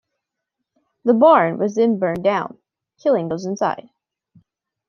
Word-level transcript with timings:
The 1.03 1.13
barn 1.13 1.59
was 1.59 1.75
then 1.75 1.99
burned 1.99 2.23
down, 2.23 2.57
killing 2.97 3.29
those 3.29 3.45
inside. 3.45 3.91